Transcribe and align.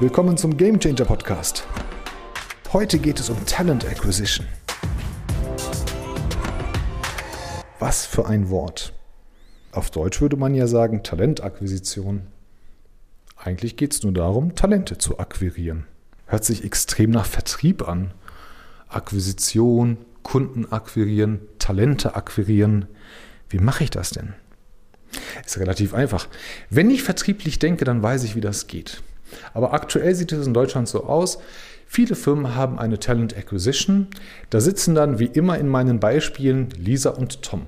Willkommen 0.00 0.36
zum 0.36 0.56
Game 0.56 0.80
Changer 0.80 1.04
Podcast. 1.04 1.68
Heute 2.72 2.98
geht 2.98 3.20
es 3.20 3.30
um 3.30 3.46
Talent 3.46 3.86
Acquisition. 3.86 4.44
Was 7.78 8.04
für 8.04 8.26
ein 8.26 8.50
Wort. 8.50 8.92
Auf 9.70 9.92
Deutsch 9.92 10.20
würde 10.20 10.36
man 10.36 10.52
ja 10.52 10.66
sagen 10.66 11.04
Talentakquisition. 11.04 12.26
Eigentlich 13.36 13.76
geht 13.76 13.92
es 13.92 14.02
nur 14.02 14.12
darum, 14.12 14.56
Talente 14.56 14.98
zu 14.98 15.20
akquirieren. 15.20 15.86
Hört 16.26 16.44
sich 16.44 16.64
extrem 16.64 17.10
nach 17.10 17.26
Vertrieb 17.26 17.86
an. 17.86 18.12
Akquisition, 18.88 19.98
Kunden 20.24 20.72
akquirieren, 20.72 21.38
Talente 21.60 22.16
akquirieren. 22.16 22.86
Wie 23.48 23.60
mache 23.60 23.84
ich 23.84 23.90
das 23.90 24.10
denn? 24.10 24.34
Ist 25.46 25.58
relativ 25.58 25.94
einfach. 25.94 26.26
Wenn 26.68 26.90
ich 26.90 27.04
vertrieblich 27.04 27.60
denke, 27.60 27.84
dann 27.84 28.02
weiß 28.02 28.24
ich, 28.24 28.34
wie 28.34 28.40
das 28.40 28.66
geht. 28.66 29.00
Aber 29.52 29.72
aktuell 29.72 30.14
sieht 30.14 30.32
es 30.32 30.46
in 30.46 30.54
Deutschland 30.54 30.88
so 30.88 31.04
aus. 31.04 31.38
Viele 31.86 32.14
Firmen 32.14 32.54
haben 32.54 32.78
eine 32.78 32.98
Talent 32.98 33.36
Acquisition. 33.36 34.08
Da 34.50 34.60
sitzen 34.60 34.94
dann 34.94 35.18
wie 35.18 35.26
immer 35.26 35.58
in 35.58 35.68
meinen 35.68 36.00
Beispielen 36.00 36.70
Lisa 36.78 37.10
und 37.10 37.42
Tom. 37.42 37.62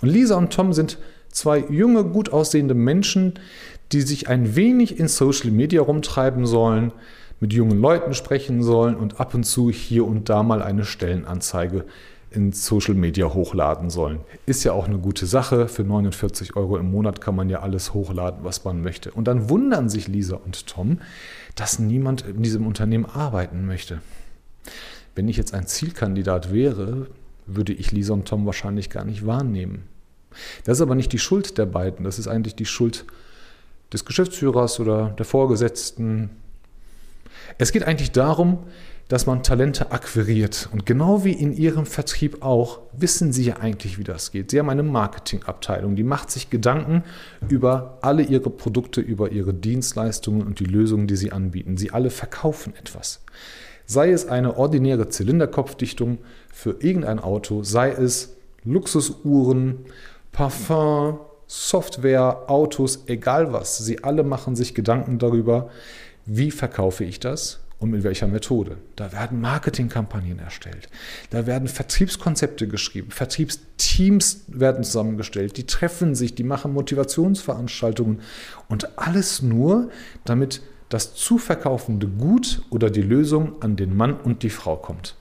Und 0.00 0.08
Lisa 0.08 0.36
und 0.36 0.52
Tom 0.52 0.72
sind 0.72 0.98
zwei 1.30 1.58
junge, 1.58 2.04
gut 2.04 2.32
aussehende 2.32 2.74
Menschen, 2.74 3.34
die 3.92 4.00
sich 4.00 4.28
ein 4.28 4.56
wenig 4.56 4.98
in 4.98 5.08
Social 5.08 5.50
Media 5.50 5.82
rumtreiben 5.82 6.46
sollen, 6.46 6.92
mit 7.40 7.52
jungen 7.52 7.80
Leuten 7.80 8.14
sprechen 8.14 8.62
sollen 8.62 8.96
und 8.96 9.20
ab 9.20 9.34
und 9.34 9.44
zu 9.44 9.70
hier 9.70 10.06
und 10.06 10.28
da 10.28 10.42
mal 10.42 10.62
eine 10.62 10.84
Stellenanzeige 10.84 11.84
in 12.34 12.52
Social 12.52 12.94
Media 12.94 13.32
hochladen 13.32 13.90
sollen. 13.90 14.20
Ist 14.46 14.64
ja 14.64 14.72
auch 14.72 14.86
eine 14.86 14.98
gute 14.98 15.26
Sache. 15.26 15.68
Für 15.68 15.84
49 15.84 16.56
Euro 16.56 16.76
im 16.76 16.90
Monat 16.90 17.20
kann 17.20 17.36
man 17.36 17.48
ja 17.48 17.60
alles 17.60 17.94
hochladen, 17.94 18.44
was 18.44 18.64
man 18.64 18.82
möchte. 18.82 19.10
Und 19.12 19.28
dann 19.28 19.48
wundern 19.48 19.88
sich 19.88 20.08
Lisa 20.08 20.36
und 20.36 20.66
Tom, 20.66 20.98
dass 21.54 21.78
niemand 21.78 22.22
in 22.22 22.42
diesem 22.42 22.66
Unternehmen 22.66 23.06
arbeiten 23.06 23.66
möchte. 23.66 24.00
Wenn 25.14 25.28
ich 25.28 25.36
jetzt 25.36 25.54
ein 25.54 25.66
Zielkandidat 25.66 26.52
wäre, 26.52 27.06
würde 27.46 27.72
ich 27.72 27.92
Lisa 27.92 28.14
und 28.14 28.26
Tom 28.26 28.46
wahrscheinlich 28.46 28.90
gar 28.90 29.04
nicht 29.04 29.26
wahrnehmen. 29.26 29.84
Das 30.64 30.78
ist 30.78 30.82
aber 30.82 30.94
nicht 30.94 31.12
die 31.12 31.18
Schuld 31.18 31.58
der 31.58 31.66
beiden, 31.66 32.04
das 32.04 32.18
ist 32.18 32.26
eigentlich 32.26 32.56
die 32.56 32.66
Schuld 32.66 33.04
des 33.92 34.04
Geschäftsführers 34.04 34.80
oder 34.80 35.10
der 35.10 35.24
Vorgesetzten. 35.24 36.30
Es 37.58 37.70
geht 37.70 37.84
eigentlich 37.84 38.10
darum, 38.10 38.58
dass 39.08 39.26
man 39.26 39.42
Talente 39.42 39.90
akquiriert. 39.92 40.68
Und 40.72 40.86
genau 40.86 41.24
wie 41.24 41.32
in 41.32 41.52
Ihrem 41.52 41.86
Vertrieb 41.86 42.42
auch, 42.42 42.80
wissen 42.92 43.32
Sie 43.32 43.44
ja 43.44 43.56
eigentlich, 43.56 43.98
wie 43.98 44.04
das 44.04 44.32
geht. 44.32 44.50
Sie 44.50 44.58
haben 44.58 44.70
eine 44.70 44.82
Marketingabteilung, 44.82 45.94
die 45.94 46.04
macht 46.04 46.30
sich 46.30 46.50
Gedanken 46.50 47.04
über 47.48 47.98
alle 48.00 48.22
Ihre 48.22 48.50
Produkte, 48.50 49.00
über 49.00 49.30
Ihre 49.30 49.52
Dienstleistungen 49.52 50.42
und 50.42 50.58
die 50.58 50.64
Lösungen, 50.64 51.06
die 51.06 51.16
Sie 51.16 51.32
anbieten. 51.32 51.76
Sie 51.76 51.90
alle 51.90 52.10
verkaufen 52.10 52.74
etwas. 52.78 53.22
Sei 53.86 54.10
es 54.10 54.26
eine 54.26 54.56
ordinäre 54.56 55.08
Zylinderkopfdichtung 55.08 56.18
für 56.50 56.76
irgendein 56.80 57.18
Auto, 57.18 57.62
sei 57.62 57.90
es 57.90 58.36
Luxusuhren, 58.64 59.84
Parfum, 60.32 61.18
Software, 61.46 62.44
Autos, 62.48 63.04
egal 63.06 63.52
was. 63.52 63.76
Sie 63.76 64.02
alle 64.02 64.22
machen 64.22 64.56
sich 64.56 64.74
Gedanken 64.74 65.18
darüber, 65.18 65.68
wie 66.24 66.50
verkaufe 66.50 67.04
ich 67.04 67.20
das 67.20 67.63
und 67.78 67.90
mit 67.90 68.02
welcher 68.02 68.26
Methode. 68.26 68.78
Da 68.96 69.12
werden 69.12 69.40
Marketingkampagnen 69.40 70.38
erstellt, 70.38 70.88
da 71.30 71.46
werden 71.46 71.68
Vertriebskonzepte 71.68 72.68
geschrieben, 72.68 73.10
Vertriebsteams 73.10 74.44
werden 74.48 74.84
zusammengestellt, 74.84 75.56
die 75.56 75.66
treffen 75.66 76.14
sich, 76.14 76.34
die 76.34 76.44
machen 76.44 76.72
Motivationsveranstaltungen 76.72 78.20
und 78.68 78.98
alles 78.98 79.42
nur, 79.42 79.90
damit 80.24 80.62
das 80.88 81.14
zu 81.14 81.38
verkaufende 81.38 82.06
Gut 82.06 82.62
oder 82.70 82.90
die 82.90 83.02
Lösung 83.02 83.60
an 83.62 83.76
den 83.76 83.96
Mann 83.96 84.14
und 84.14 84.42
die 84.42 84.50
Frau 84.50 84.76
kommt. 84.76 85.16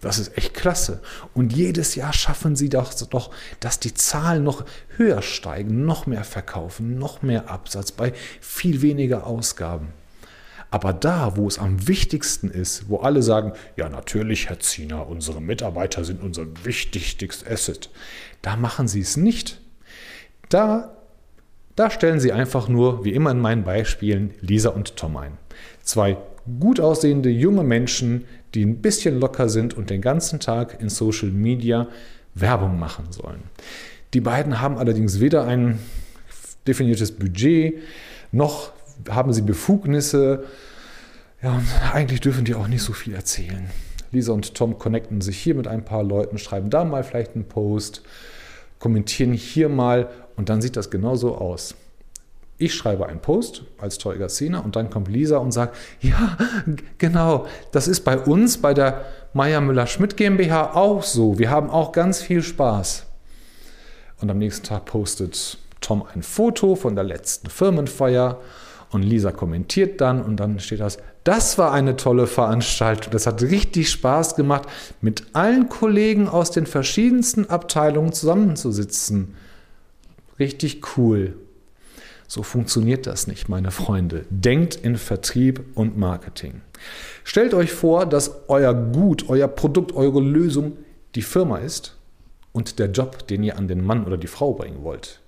Das 0.00 0.18
ist 0.18 0.36
echt 0.38 0.54
klasse. 0.54 1.00
Und 1.34 1.52
jedes 1.52 1.94
Jahr 1.96 2.12
schaffen 2.12 2.54
sie 2.54 2.68
doch, 2.68 2.94
doch, 3.10 3.30
dass 3.60 3.80
die 3.80 3.94
Zahlen 3.94 4.44
noch 4.44 4.64
höher 4.96 5.22
steigen, 5.22 5.84
noch 5.84 6.06
mehr 6.06 6.24
verkaufen, 6.24 6.98
noch 6.98 7.22
mehr 7.22 7.50
Absatz 7.50 7.90
bei 7.90 8.12
viel 8.40 8.80
weniger 8.80 9.26
Ausgaben. 9.26 9.88
Aber 10.70 10.92
da, 10.92 11.36
wo 11.36 11.48
es 11.48 11.58
am 11.58 11.88
wichtigsten 11.88 12.50
ist, 12.50 12.88
wo 12.88 12.98
alle 12.98 13.22
sagen, 13.22 13.52
ja 13.76 13.88
natürlich, 13.88 14.48
Herr 14.48 14.60
Ziener, 14.60 15.08
unsere 15.08 15.40
Mitarbeiter 15.40 16.04
sind 16.04 16.22
unser 16.22 16.46
wichtigstes 16.64 17.46
Asset, 17.46 17.90
da 18.42 18.56
machen 18.56 18.86
sie 18.86 19.00
es 19.00 19.16
nicht. 19.16 19.60
Da, 20.50 20.96
da 21.74 21.90
stellen 21.90 22.20
sie 22.20 22.32
einfach 22.32 22.68
nur, 22.68 23.04
wie 23.04 23.12
immer 23.12 23.30
in 23.30 23.40
meinen 23.40 23.64
Beispielen, 23.64 24.34
Lisa 24.40 24.70
und 24.70 24.96
Tom 24.96 25.16
ein. 25.16 25.38
Zwei 25.82 26.18
gut 26.60 26.80
aussehende 26.80 27.30
junge 27.30 27.64
Menschen, 27.64 28.24
die 28.54 28.64
ein 28.64 28.80
bisschen 28.80 29.20
locker 29.20 29.48
sind 29.48 29.74
und 29.74 29.90
den 29.90 30.00
ganzen 30.00 30.40
Tag 30.40 30.80
in 30.80 30.88
Social 30.88 31.30
Media 31.30 31.88
Werbung 32.34 32.78
machen 32.78 33.06
sollen. 33.10 33.42
Die 34.14 34.20
beiden 34.20 34.60
haben 34.60 34.78
allerdings 34.78 35.20
weder 35.20 35.46
ein 35.46 35.78
definiertes 36.66 37.12
Budget, 37.12 37.74
noch 38.32 38.72
haben 39.08 39.32
sie 39.32 39.42
Befugnisse. 39.42 40.44
Ja, 41.42 41.52
und 41.52 41.66
eigentlich 41.92 42.20
dürfen 42.20 42.44
die 42.44 42.54
auch 42.54 42.68
nicht 42.68 42.82
so 42.82 42.92
viel 42.92 43.14
erzählen. 43.14 43.70
Lisa 44.10 44.32
und 44.32 44.54
Tom 44.54 44.78
connecten 44.78 45.20
sich 45.20 45.38
hier 45.38 45.54
mit 45.54 45.68
ein 45.68 45.84
paar 45.84 46.02
Leuten, 46.02 46.38
schreiben 46.38 46.70
da 46.70 46.84
mal 46.84 47.04
vielleicht 47.04 47.34
einen 47.34 47.44
Post, 47.44 48.02
kommentieren 48.78 49.32
hier 49.32 49.68
mal 49.68 50.08
und 50.36 50.48
dann 50.48 50.62
sieht 50.62 50.76
das 50.76 50.90
genauso 50.90 51.36
aus. 51.36 51.74
Ich 52.60 52.74
schreibe 52.74 53.06
einen 53.06 53.20
Post 53.20 53.62
als 53.78 53.98
Teuger 53.98 54.28
Szene 54.28 54.62
und 54.62 54.74
dann 54.74 54.90
kommt 54.90 55.08
Lisa 55.08 55.38
und 55.38 55.52
sagt, 55.52 55.76
ja, 56.00 56.36
genau, 56.98 57.46
das 57.70 57.86
ist 57.86 58.00
bei 58.00 58.18
uns, 58.18 58.58
bei 58.58 58.74
der 58.74 59.04
Meier 59.32 59.60
Müller-Schmidt 59.60 60.16
GmbH 60.16 60.74
auch 60.74 61.04
so. 61.04 61.38
Wir 61.38 61.50
haben 61.50 61.70
auch 61.70 61.92
ganz 61.92 62.20
viel 62.20 62.42
Spaß. 62.42 63.06
Und 64.20 64.30
am 64.30 64.38
nächsten 64.38 64.66
Tag 64.66 64.86
postet 64.86 65.58
Tom 65.80 66.04
ein 66.12 66.24
Foto 66.24 66.74
von 66.74 66.96
der 66.96 67.04
letzten 67.04 67.48
Firmenfeier 67.48 68.40
und 68.90 69.02
Lisa 69.02 69.32
kommentiert 69.32 70.00
dann 70.00 70.22
und 70.22 70.36
dann 70.36 70.60
steht 70.60 70.80
das, 70.80 70.98
das 71.24 71.58
war 71.58 71.72
eine 71.72 71.96
tolle 71.96 72.26
Veranstaltung. 72.26 73.12
Das 73.12 73.26
hat 73.26 73.42
richtig 73.42 73.90
Spaß 73.90 74.34
gemacht, 74.34 74.68
mit 75.00 75.26
allen 75.34 75.68
Kollegen 75.68 76.28
aus 76.28 76.50
den 76.50 76.66
verschiedensten 76.66 77.50
Abteilungen 77.50 78.12
zusammenzusitzen. 78.12 79.34
Richtig 80.38 80.96
cool. 80.96 81.34
So 82.26 82.42
funktioniert 82.42 83.06
das 83.06 83.26
nicht, 83.26 83.48
meine 83.48 83.70
Freunde. 83.70 84.24
Denkt 84.30 84.76
in 84.76 84.96
Vertrieb 84.96 85.64
und 85.74 85.98
Marketing. 85.98 86.60
Stellt 87.24 87.54
euch 87.54 87.72
vor, 87.72 88.06
dass 88.06 88.48
euer 88.48 88.74
Gut, 88.74 89.28
euer 89.28 89.48
Produkt, 89.48 89.92
eure 89.92 90.20
Lösung 90.20 90.76
die 91.14 91.22
Firma 91.22 91.58
ist 91.58 91.96
und 92.52 92.78
der 92.78 92.90
Job, 92.90 93.26
den 93.28 93.42
ihr 93.42 93.56
an 93.56 93.68
den 93.68 93.84
Mann 93.84 94.04
oder 94.04 94.16
die 94.16 94.26
Frau 94.26 94.52
bringen 94.52 94.82
wollt. 94.82 95.20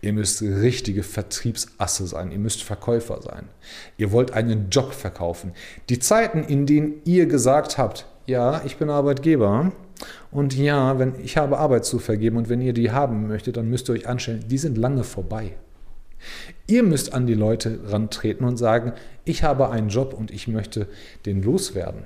Ihr 0.00 0.12
müsst 0.12 0.42
richtige 0.42 1.02
Vertriebsasse 1.02 2.06
sein. 2.06 2.32
Ihr 2.32 2.38
müsst 2.38 2.62
Verkäufer 2.62 3.20
sein. 3.22 3.48
Ihr 3.96 4.12
wollt 4.12 4.32
einen 4.32 4.70
Job 4.70 4.92
verkaufen. 4.92 5.52
Die 5.88 5.98
Zeiten, 5.98 6.42
in 6.44 6.66
denen 6.66 7.00
ihr 7.04 7.26
gesagt 7.26 7.78
habt, 7.78 8.06
ja, 8.26 8.62
ich 8.64 8.76
bin 8.76 8.90
Arbeitgeber 8.90 9.72
und 10.30 10.54
ja, 10.54 10.98
wenn 10.98 11.14
ich 11.22 11.36
habe 11.36 11.58
Arbeit 11.58 11.84
zu 11.84 11.98
vergeben 11.98 12.36
und 12.36 12.48
wenn 12.48 12.60
ihr 12.60 12.72
die 12.72 12.90
haben 12.90 13.26
möchtet, 13.26 13.56
dann 13.56 13.70
müsst 13.70 13.88
ihr 13.88 13.94
euch 13.94 14.08
anstellen, 14.08 14.44
die 14.46 14.58
sind 14.58 14.76
lange 14.76 15.04
vorbei. 15.04 15.54
Ihr 16.66 16.82
müsst 16.82 17.14
an 17.14 17.26
die 17.26 17.34
Leute 17.34 17.80
rantreten 17.86 18.44
und 18.44 18.56
sagen, 18.56 18.92
ich 19.24 19.44
habe 19.44 19.70
einen 19.70 19.88
Job 19.88 20.12
und 20.12 20.30
ich 20.30 20.48
möchte 20.48 20.88
den 21.26 21.42
loswerden. 21.42 22.02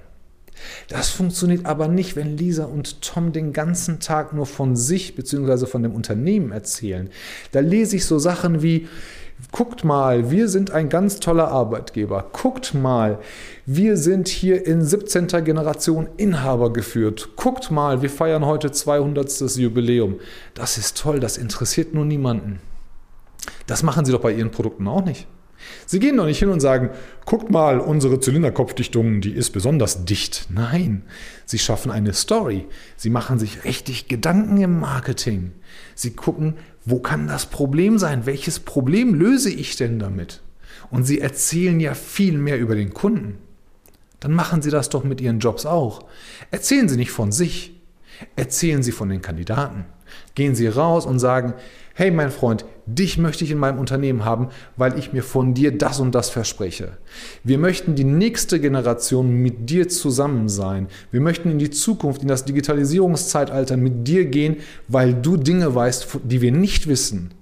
Das 0.89 1.11
funktioniert 1.11 1.67
aber 1.67 1.89
nicht, 1.89 2.17
wenn 2.17 2.37
Lisa 2.37 2.65
und 2.65 3.03
Tom 3.03 3.33
den 3.33 3.53
ganzen 3.53 4.01
Tag 4.01 4.33
nur 4.33 4.47
von 4.47 4.77
sich 4.77 5.15
bzw. 5.15 5.67
von 5.67 5.83
dem 5.83 5.93
Unternehmen 5.93 6.53
erzählen. 6.53 7.11
Da 7.53 7.61
lese 7.61 7.97
ich 7.97 8.05
so 8.05 8.19
Sachen 8.19 8.63
wie, 8.63 8.89
guckt 9.51 9.85
mal, 9.85 10.31
wir 10.31 10.49
sind 10.49 10.71
ein 10.71 10.89
ganz 10.89 11.19
toller 11.19 11.49
Arbeitgeber. 11.49 12.31
Guckt 12.33 12.75
mal, 12.75 13.19
wir 13.67 13.97
sind 13.97 14.29
hier 14.29 14.67
in 14.67 14.85
17. 14.85 15.27
Generation 15.45 16.09
Inhaber 16.17 16.73
geführt. 16.73 17.31
Guckt 17.37 17.71
mal, 17.71 18.03
wir 18.03 18.11
feiern 18.11 18.47
heute 18.47 18.71
200. 18.71 19.57
Jubiläum. 19.57 20.21
Das 20.55 20.79
ist 20.79 20.99
toll, 20.99 21.21
das 21.21 21.37
interessiert 21.37 21.95
nur 21.95 22.05
niemanden. 22.05 22.61
Das 23.67 23.83
machen 23.83 24.05
sie 24.05 24.13
doch 24.13 24.21
bei 24.21 24.33
ihren 24.33 24.51
Produkten 24.51 24.87
auch 24.87 25.05
nicht. 25.05 25.27
Sie 25.87 25.99
gehen 25.99 26.17
doch 26.17 26.27
nicht 26.27 26.39
hin 26.39 26.49
und 26.49 26.61
sagen, 26.61 26.91
guckt 27.27 27.51
mal, 27.51 27.81
unsere 27.81 28.21
Zylinderkopfdichtung, 28.21 29.21
die 29.21 29.33
ist 29.33 29.51
besonders 29.51 30.05
dicht. 30.05 30.47
Nein, 30.51 31.03
sie 31.45 31.59
schaffen 31.59 31.91
eine 31.91 32.13
Story. 32.13 32.67
Sie 32.97 33.11
machen 33.11 33.39
sich 33.39 33.65
richtig 33.65 34.09
Gedanken 34.09 34.57
im 34.59 34.81
Marketing. 34.81 35.53
Sie 35.95 36.13
gucken, 36.13 36.55
wo 36.85 36.99
kann 36.99 37.27
das 37.29 37.47
Problem 37.47 37.99
sein? 37.99 38.27
Welches 38.27 38.61
Problem 38.61 39.15
löse 39.15 39.51
ich 39.51 39.77
denn 39.77 39.99
damit? 39.99 40.41
Und 40.91 41.05
sie 41.05 41.21
erzählen 41.21 41.79
ja 41.81 41.95
viel 41.95 42.39
mehr 42.39 42.59
über 42.59 42.75
den 42.75 42.93
Kunden. 42.93 43.39
Dann 44.23 44.35
machen 44.35 44.63
Sie 44.63 44.71
das 44.71 44.89
doch 44.89 45.03
mit 45.03 45.21
Ihren 45.21 45.41
Jobs 45.41 45.67
auch. 45.67 46.05
Erzählen 46.53 46.89
Sie 46.89 46.97
nicht 46.97 47.11
von 47.11 47.33
sich. 47.33 47.82
Erzählen 48.37 48.83
Sie 48.83 48.93
von 48.93 49.09
den 49.09 49.23
Kandidaten. 49.23 49.85
Gehen 50.35 50.55
Sie 50.55 50.67
raus 50.67 51.07
und 51.07 51.19
sagen, 51.19 51.55
hey 51.95 52.11
mein 52.11 52.31
Freund, 52.31 52.65
dich 52.87 53.19
möchte 53.19 53.45
ich 53.45 53.51
in 53.51 53.59
meinem 53.59 53.79
Unternehmen 53.79 54.25
haben, 54.25 54.49
weil 54.77 54.99
ich 54.99 55.13
mir 55.13 55.23
von 55.23 55.55
dir 55.55 55.77
das 55.77 56.01
und 56.01 56.15
das 56.15 56.31
verspreche. 56.31 56.99
Wir 57.45 57.59
möchten 57.59 57.95
die 57.95 58.05
nächste 58.05 58.61
Generation 58.61 59.31
mit 59.31 59.69
dir 59.71 59.89
zusammen 59.89 60.49
sein. 60.49 60.89
Wir 61.11 61.21
möchten 61.21 61.51
in 61.51 61.59
die 61.59 61.71
Zukunft, 61.71 62.23
in 62.23 62.29
das 62.29 62.45
Digitalisierungszeitalter 62.45 63.77
mit 63.77 64.07
dir 64.09 64.25
gehen, 64.25 64.57
weil 64.89 65.15
du 65.15 65.37
Dinge 65.37 65.75
weißt, 65.75 66.19
die 66.25 66.41
wir 66.41 66.53
nicht 66.53 66.87
wissen. 66.87 67.33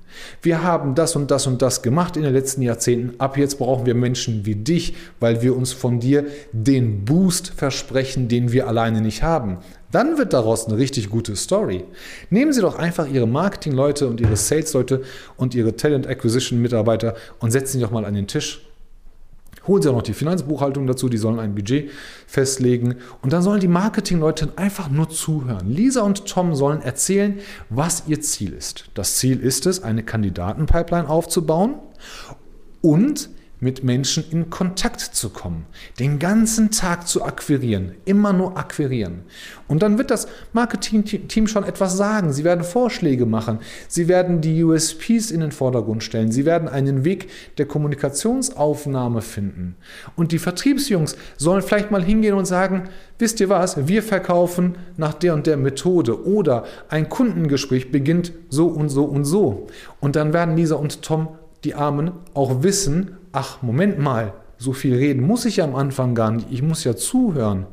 Wir 0.42 0.62
haben 0.62 0.94
das 0.94 1.16
und 1.16 1.30
das 1.30 1.46
und 1.46 1.62
das 1.62 1.82
gemacht 1.82 2.16
in 2.16 2.22
den 2.22 2.32
letzten 2.32 2.62
Jahrzehnten. 2.62 3.18
Ab 3.18 3.36
jetzt 3.36 3.58
brauchen 3.58 3.86
wir 3.86 3.94
Menschen 3.94 4.46
wie 4.46 4.54
dich, 4.54 4.94
weil 5.18 5.42
wir 5.42 5.56
uns 5.56 5.72
von 5.72 6.00
dir 6.00 6.26
den 6.52 7.04
Boost 7.04 7.52
versprechen, 7.56 8.28
den 8.28 8.52
wir 8.52 8.68
alleine 8.68 9.00
nicht 9.00 9.22
haben. 9.22 9.58
Dann 9.90 10.18
wird 10.18 10.32
daraus 10.32 10.66
eine 10.66 10.78
richtig 10.78 11.10
gute 11.10 11.34
Story. 11.34 11.84
Nehmen 12.30 12.52
Sie 12.52 12.60
doch 12.60 12.78
einfach 12.78 13.08
Ihre 13.08 13.26
Marketingleute 13.26 14.08
und 14.08 14.20
Ihre 14.20 14.36
Sales-Leute 14.36 15.02
und 15.36 15.54
Ihre 15.54 15.74
Talent 15.74 16.06
Acquisition-Mitarbeiter 16.06 17.16
und 17.40 17.50
setzen 17.50 17.78
sie 17.78 17.80
doch 17.80 17.90
mal 17.90 18.04
an 18.04 18.14
den 18.14 18.28
Tisch 18.28 18.69
Holen 19.70 19.82
Sie 19.82 19.88
auch 19.88 19.94
noch 19.94 20.02
die 20.02 20.14
Finanzbuchhaltung 20.14 20.88
dazu, 20.88 21.08
die 21.08 21.16
sollen 21.16 21.38
ein 21.38 21.54
Budget 21.54 21.90
festlegen 22.26 22.96
und 23.22 23.32
dann 23.32 23.40
sollen 23.40 23.60
die 23.60 23.68
Marketingleute 23.68 24.52
einfach 24.56 24.90
nur 24.90 25.10
zuhören. 25.10 25.70
Lisa 25.70 26.02
und 26.02 26.26
Tom 26.26 26.56
sollen 26.56 26.82
erzählen, 26.82 27.38
was 27.68 28.02
ihr 28.08 28.20
Ziel 28.20 28.52
ist. 28.52 28.90
Das 28.94 29.18
Ziel 29.18 29.38
ist 29.38 29.66
es, 29.66 29.80
eine 29.80 30.02
Kandidatenpipeline 30.02 31.08
aufzubauen 31.08 31.76
und 32.82 33.30
mit 33.60 33.84
Menschen 33.84 34.24
in 34.30 34.50
Kontakt 34.50 35.00
zu 35.00 35.28
kommen, 35.30 35.66
den 35.98 36.18
ganzen 36.18 36.70
Tag 36.70 37.06
zu 37.06 37.22
akquirieren, 37.22 37.92
immer 38.04 38.32
nur 38.32 38.56
akquirieren. 38.56 39.22
Und 39.68 39.82
dann 39.82 39.98
wird 39.98 40.10
das 40.10 40.26
Marketing-Team 40.52 41.46
schon 41.46 41.64
etwas 41.64 41.96
sagen. 41.96 42.32
Sie 42.32 42.42
werden 42.42 42.64
Vorschläge 42.64 43.26
machen. 43.26 43.60
Sie 43.86 44.08
werden 44.08 44.40
die 44.40 44.64
USPs 44.64 45.30
in 45.30 45.40
den 45.40 45.52
Vordergrund 45.52 46.02
stellen. 46.02 46.32
Sie 46.32 46.44
werden 46.44 46.68
einen 46.68 47.04
Weg 47.04 47.28
der 47.58 47.66
Kommunikationsaufnahme 47.66 49.20
finden. 49.20 49.76
Und 50.16 50.32
die 50.32 50.38
Vertriebsjungs 50.38 51.16
sollen 51.36 51.62
vielleicht 51.62 51.90
mal 51.90 52.02
hingehen 52.02 52.34
und 52.34 52.46
sagen, 52.46 52.88
wisst 53.18 53.40
ihr 53.40 53.48
was, 53.48 53.86
wir 53.86 54.02
verkaufen 54.02 54.76
nach 54.96 55.14
der 55.14 55.34
und 55.34 55.46
der 55.46 55.56
Methode 55.56 56.26
oder 56.26 56.64
ein 56.88 57.08
Kundengespräch 57.08 57.92
beginnt 57.92 58.32
so 58.48 58.66
und 58.66 58.88
so 58.88 59.04
und 59.04 59.24
so. 59.24 59.66
Und 60.00 60.16
dann 60.16 60.32
werden 60.32 60.56
Lisa 60.56 60.76
und 60.76 61.02
Tom 61.02 61.28
die 61.64 61.74
Armen 61.74 62.12
auch 62.34 62.62
wissen, 62.62 63.16
ach, 63.32 63.62
Moment 63.62 63.98
mal, 63.98 64.34
so 64.58 64.72
viel 64.72 64.94
reden 64.94 65.22
muss 65.26 65.44
ich 65.44 65.56
ja 65.56 65.64
am 65.64 65.74
Anfang 65.74 66.14
gar 66.14 66.30
nicht, 66.30 66.48
ich 66.50 66.62
muss 66.62 66.84
ja 66.84 66.94
zuhören. 66.94 67.66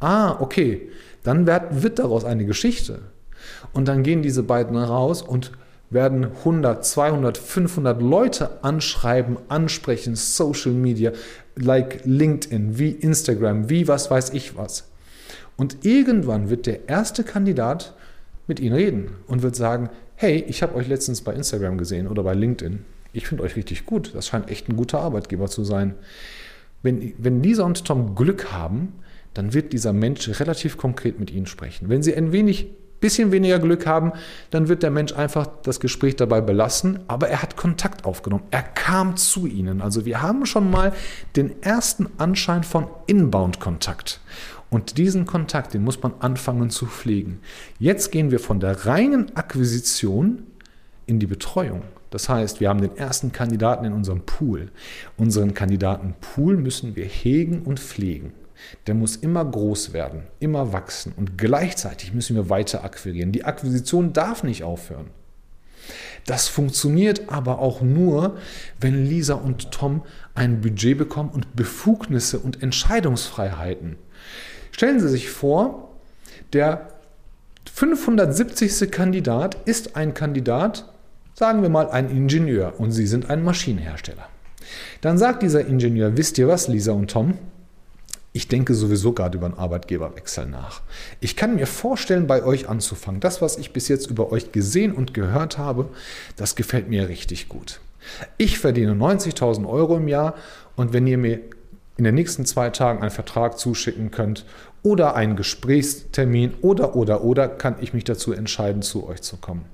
Ah, 0.00 0.40
okay, 0.40 0.90
dann 1.22 1.46
wird, 1.46 1.82
wird 1.82 1.98
daraus 1.98 2.24
eine 2.24 2.44
Geschichte. 2.44 3.00
Und 3.72 3.88
dann 3.88 4.02
gehen 4.02 4.22
diese 4.22 4.42
beiden 4.42 4.76
raus 4.76 5.22
und 5.22 5.52
werden 5.90 6.24
100, 6.24 6.84
200, 6.84 7.38
500 7.38 8.00
Leute 8.00 8.64
anschreiben, 8.64 9.36
ansprechen, 9.48 10.16
Social 10.16 10.72
Media, 10.72 11.12
like 11.56 12.00
LinkedIn, 12.04 12.78
wie 12.78 12.90
Instagram, 12.90 13.68
wie 13.68 13.88
was 13.88 14.10
weiß 14.10 14.30
ich 14.30 14.56
was. 14.56 14.88
Und 15.56 15.84
irgendwann 15.84 16.50
wird 16.50 16.66
der 16.66 16.88
erste 16.88 17.24
Kandidat 17.24 17.94
mit 18.46 18.58
ihnen 18.58 18.74
reden 18.74 19.10
und 19.26 19.42
wird 19.42 19.54
sagen, 19.54 19.90
hey, 20.14 20.44
ich 20.48 20.62
habe 20.62 20.74
euch 20.76 20.88
letztens 20.88 21.20
bei 21.20 21.34
Instagram 21.34 21.78
gesehen 21.78 22.08
oder 22.08 22.22
bei 22.22 22.34
LinkedIn 22.34 22.84
ich 23.12 23.26
finde 23.26 23.42
euch 23.42 23.56
richtig 23.56 23.86
gut. 23.86 24.14
Das 24.14 24.26
scheint 24.26 24.50
echt 24.50 24.68
ein 24.68 24.76
guter 24.76 25.00
Arbeitgeber 25.00 25.48
zu 25.48 25.64
sein. 25.64 25.94
Wenn, 26.82 27.14
wenn 27.18 27.42
Lisa 27.42 27.64
und 27.64 27.84
Tom 27.84 28.14
Glück 28.14 28.52
haben, 28.52 28.94
dann 29.34 29.54
wird 29.54 29.72
dieser 29.72 29.92
Mensch 29.92 30.28
relativ 30.40 30.76
konkret 30.76 31.18
mit 31.20 31.30
ihnen 31.30 31.46
sprechen. 31.46 31.88
Wenn 31.88 32.02
sie 32.02 32.14
ein 32.14 32.32
wenig, 32.32 32.68
bisschen 33.00 33.32
weniger 33.32 33.58
Glück 33.58 33.86
haben, 33.86 34.12
dann 34.50 34.68
wird 34.68 34.82
der 34.82 34.90
Mensch 34.90 35.12
einfach 35.12 35.48
das 35.62 35.80
Gespräch 35.80 36.16
dabei 36.16 36.40
belassen, 36.40 37.00
aber 37.08 37.28
er 37.28 37.42
hat 37.42 37.56
Kontakt 37.56 38.04
aufgenommen. 38.04 38.44
Er 38.50 38.62
kam 38.62 39.16
zu 39.16 39.46
ihnen. 39.46 39.80
Also 39.80 40.04
wir 40.04 40.22
haben 40.22 40.46
schon 40.46 40.70
mal 40.70 40.92
den 41.36 41.62
ersten 41.62 42.08
Anschein 42.18 42.62
von 42.62 42.86
Inbound-Kontakt. 43.06 44.20
Und 44.70 44.96
diesen 44.96 45.26
Kontakt, 45.26 45.74
den 45.74 45.84
muss 45.84 46.02
man 46.02 46.14
anfangen 46.20 46.70
zu 46.70 46.86
pflegen. 46.86 47.40
Jetzt 47.78 48.10
gehen 48.10 48.30
wir 48.30 48.40
von 48.40 48.58
der 48.60 48.86
reinen 48.86 49.36
Akquisition 49.36 50.44
in 51.06 51.18
die 51.18 51.26
Betreuung. 51.26 51.82
Das 52.12 52.28
heißt, 52.28 52.60
wir 52.60 52.68
haben 52.68 52.82
den 52.82 52.96
ersten 52.96 53.32
Kandidaten 53.32 53.84
in 53.86 53.92
unserem 53.92 54.20
Pool. 54.20 54.70
Unseren 55.16 55.54
Kandidatenpool 55.54 56.56
müssen 56.56 56.94
wir 56.94 57.06
hegen 57.06 57.62
und 57.62 57.80
pflegen. 57.80 58.34
Der 58.86 58.94
muss 58.94 59.16
immer 59.16 59.44
groß 59.44 59.92
werden, 59.92 60.22
immer 60.38 60.72
wachsen 60.72 61.12
und 61.16 61.36
gleichzeitig 61.36 62.12
müssen 62.12 62.36
wir 62.36 62.48
weiter 62.48 62.84
akquirieren. 62.84 63.32
Die 63.32 63.44
Akquisition 63.44 64.12
darf 64.12 64.44
nicht 64.44 64.62
aufhören. 64.62 65.06
Das 66.26 66.46
funktioniert 66.46 67.28
aber 67.28 67.58
auch 67.58 67.80
nur, 67.80 68.36
wenn 68.78 69.06
Lisa 69.06 69.34
und 69.34 69.72
Tom 69.72 70.02
ein 70.34 70.60
Budget 70.60 70.96
bekommen 70.96 71.30
und 71.30 71.56
Befugnisse 71.56 72.38
und 72.38 72.62
Entscheidungsfreiheiten. 72.62 73.96
Stellen 74.70 75.00
Sie 75.00 75.08
sich 75.08 75.30
vor, 75.30 75.88
der 76.52 76.88
570. 77.74 78.90
Kandidat 78.90 79.56
ist 79.64 79.96
ein 79.96 80.14
Kandidat, 80.14 80.92
Sagen 81.34 81.62
wir 81.62 81.68
mal 81.68 81.90
ein 81.90 82.10
Ingenieur 82.10 82.74
und 82.78 82.92
Sie 82.92 83.06
sind 83.06 83.30
ein 83.30 83.42
Maschinenhersteller. 83.42 84.28
Dann 85.00 85.18
sagt 85.18 85.42
dieser 85.42 85.66
Ingenieur, 85.66 86.16
wisst 86.16 86.38
ihr 86.38 86.48
was, 86.48 86.68
Lisa 86.68 86.92
und 86.92 87.10
Tom? 87.10 87.38
Ich 88.34 88.48
denke 88.48 88.74
sowieso 88.74 89.12
gerade 89.12 89.36
über 89.36 89.46
einen 89.46 89.58
Arbeitgeberwechsel 89.58 90.46
nach. 90.46 90.80
Ich 91.20 91.36
kann 91.36 91.56
mir 91.56 91.66
vorstellen, 91.66 92.26
bei 92.26 92.44
euch 92.44 92.68
anzufangen. 92.68 93.20
Das, 93.20 93.42
was 93.42 93.58
ich 93.58 93.72
bis 93.72 93.88
jetzt 93.88 94.10
über 94.10 94.32
euch 94.32 94.52
gesehen 94.52 94.92
und 94.92 95.12
gehört 95.12 95.58
habe, 95.58 95.90
das 96.36 96.54
gefällt 96.54 96.88
mir 96.88 97.08
richtig 97.08 97.48
gut. 97.48 97.80
Ich 98.38 98.58
verdiene 98.58 98.92
90.000 98.92 99.68
Euro 99.68 99.98
im 99.98 100.08
Jahr 100.08 100.34
und 100.76 100.92
wenn 100.92 101.06
ihr 101.06 101.18
mir 101.18 101.40
in 101.98 102.04
den 102.04 102.14
nächsten 102.14 102.46
zwei 102.46 102.70
Tagen 102.70 103.02
einen 103.02 103.10
Vertrag 103.10 103.58
zuschicken 103.58 104.10
könnt 104.10 104.46
oder 104.82 105.14
einen 105.14 105.36
Gesprächstermin 105.36 106.54
oder, 106.62 106.96
oder, 106.96 107.22
oder, 107.22 107.48
kann 107.48 107.76
ich 107.80 107.92
mich 107.92 108.04
dazu 108.04 108.32
entscheiden, 108.32 108.82
zu 108.82 109.06
euch 109.06 109.20
zu 109.22 109.36
kommen. 109.36 109.66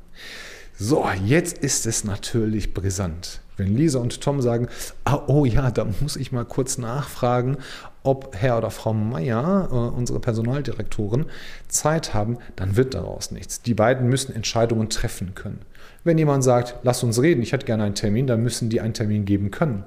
So, 0.81 1.05
jetzt 1.25 1.59
ist 1.59 1.87
es 1.87 2.05
natürlich 2.05 2.73
brisant. 2.73 3.41
Wenn 3.57 3.77
Lisa 3.77 3.99
und 3.99 4.21
Tom 4.21 4.41
sagen, 4.41 4.69
ah, 5.05 5.23
oh 5.27 5.45
ja, 5.45 5.73
da 5.73 5.85
muss 6.01 6.15
ich 6.15 6.31
mal 6.31 6.45
kurz 6.45 6.79
nachfragen, 6.79 7.57
ob 8.05 8.37
Herr 8.37 8.59
oder 8.59 8.71
Frau 8.71 8.95
Meier, 8.95 9.69
äh, 9.73 9.75
unsere 9.75 10.21
Personaldirektoren, 10.21 11.27
Zeit 11.67 12.15
haben, 12.15 12.39
dann 12.55 12.77
wird 12.77 12.95
daraus 12.95 13.33
nichts. 13.33 13.61
Die 13.61 13.75
beiden 13.75 14.09
müssen 14.09 14.33
Entscheidungen 14.33 14.89
treffen 14.89 15.35
können. 15.35 15.63
Wenn 16.05 16.17
jemand 16.17 16.45
sagt, 16.45 16.77
lass 16.85 17.03
uns 17.03 17.21
reden, 17.21 17.43
ich 17.43 17.51
hätte 17.51 17.67
gerne 17.67 17.83
einen 17.83 17.97
Termin, 17.97 18.29
dann 18.29 18.45
müssen 18.45 18.71
die 18.71 18.81
einen 18.81 18.95
Termin 18.95 19.25
geben 19.25 19.51
können. 19.51 19.83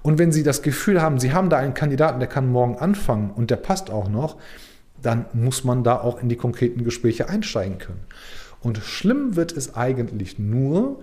Und 0.00 0.18
wenn 0.18 0.32
Sie 0.32 0.42
das 0.42 0.62
Gefühl 0.62 1.02
haben, 1.02 1.20
Sie 1.20 1.34
haben 1.34 1.50
da 1.50 1.58
einen 1.58 1.74
Kandidaten, 1.74 2.20
der 2.20 2.28
kann 2.28 2.48
morgen 2.48 2.78
anfangen 2.78 3.32
und 3.32 3.50
der 3.50 3.56
passt 3.56 3.90
auch 3.90 4.08
noch, 4.08 4.38
dann 5.02 5.26
muss 5.34 5.62
man 5.62 5.84
da 5.84 6.00
auch 6.00 6.22
in 6.22 6.30
die 6.30 6.36
konkreten 6.36 6.84
Gespräche 6.84 7.28
einsteigen 7.28 7.76
können. 7.76 8.00
Und 8.62 8.78
schlimm 8.78 9.36
wird 9.36 9.52
es 9.52 9.74
eigentlich 9.74 10.38
nur, 10.38 11.00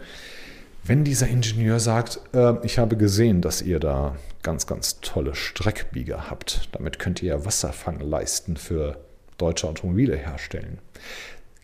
wenn 0.84 1.04
dieser 1.04 1.28
Ingenieur 1.28 1.80
sagt, 1.80 2.20
äh, 2.34 2.54
ich 2.64 2.80
habe 2.80 2.98
gesehen, 2.98 3.42
dass 3.42 3.62
ihr 3.62 3.80
da 3.80 4.16
ganz, 4.44 4.66
ganz 4.66 5.02
tolle 5.02 5.36
Streckbieger 5.36 6.30
habt. 6.30 6.70
Damit 6.72 7.00
könnt 7.00 7.22
ihr 7.22 7.30
ja 7.30 7.46
Wasserfang 7.46 8.00
leisten 8.00 8.58
für 8.58 8.98
deutsche 9.38 9.68
Automobile 9.68 10.16
herstellen. 10.16 10.80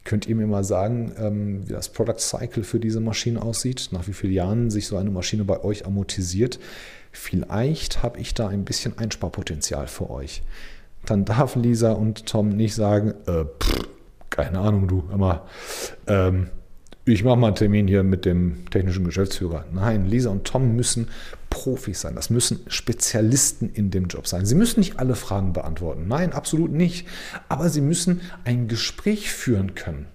Könnt 0.03 0.27
ihr 0.27 0.35
mir 0.35 0.45
mal 0.45 0.63
sagen, 0.63 1.13
ähm, 1.17 1.67
wie 1.67 1.73
das 1.73 1.89
Product 1.89 2.19
Cycle 2.19 2.63
für 2.63 2.79
diese 2.79 2.99
Maschine 2.99 3.41
aussieht? 3.41 3.89
Nach 3.91 4.07
wie 4.07 4.13
vielen 4.13 4.33
Jahren 4.33 4.69
sich 4.69 4.87
so 4.87 4.97
eine 4.97 5.09
Maschine 5.09 5.45
bei 5.45 5.63
euch 5.63 5.85
amortisiert? 5.85 6.59
Vielleicht 7.11 8.03
habe 8.03 8.19
ich 8.19 8.33
da 8.33 8.49
ein 8.49 8.65
bisschen 8.65 8.97
Einsparpotenzial 8.97 9.87
für 9.87 10.09
euch. 10.11 10.43
Dann 11.05 11.25
darf 11.25 11.55
Lisa 11.55 11.93
und 11.93 12.25
Tom 12.27 12.49
nicht 12.49 12.75
sagen, 12.75 13.13
äh, 13.25 13.45
pff, 13.45 13.87
keine 14.35 14.59
Ahnung, 14.59 14.87
du, 14.89 15.03
aber 15.11 15.47
ähm, 16.07 16.49
ich 17.05 17.23
mache 17.23 17.37
mal 17.37 17.47
einen 17.47 17.55
Termin 17.55 17.87
hier 17.87 18.03
mit 18.03 18.25
dem 18.25 18.69
technischen 18.69 19.05
Geschäftsführer. 19.05 19.65
Nein, 19.71 20.07
Lisa 20.07 20.29
und 20.29 20.43
Tom 20.43 20.75
müssen 20.75 21.07
Profis 21.49 22.01
sein. 22.01 22.15
Das 22.15 22.29
müssen 22.29 22.59
Spezialisten 22.67 23.69
in 23.73 23.91
dem 23.91 24.07
Job 24.07 24.27
sein. 24.27 24.45
Sie 24.45 24.55
müssen 24.55 24.81
nicht 24.81 24.99
alle 24.99 25.15
Fragen 25.15 25.53
beantworten. 25.53 26.07
Nein, 26.07 26.33
absolut 26.33 26.71
nicht. 26.71 27.07
Aber 27.47 27.69
sie 27.69 27.81
müssen 27.81 28.21
ein 28.43 28.67
Gespräch 28.67 29.31
führen 29.31 29.75
können. 29.75 30.07